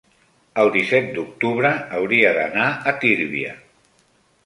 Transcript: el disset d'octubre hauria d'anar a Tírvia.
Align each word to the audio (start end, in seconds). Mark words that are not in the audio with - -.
el 0.63 0.71
disset 0.75 1.11
d'octubre 1.17 1.73
hauria 1.99 2.35
d'anar 2.41 2.67
a 2.93 2.97
Tírvia. 3.07 3.57